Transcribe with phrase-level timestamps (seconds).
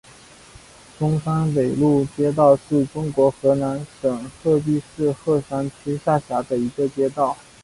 [0.97, 7.37] 中山北路街道是中国河南省鹤壁市鹤山区下辖的一个街道。